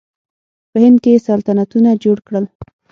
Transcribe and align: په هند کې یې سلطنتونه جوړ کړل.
په 0.71 0.77
هند 0.83 0.97
کې 1.03 1.09
یې 1.13 1.23
سلطنتونه 1.27 1.89
جوړ 2.03 2.17
کړل. 2.27 2.45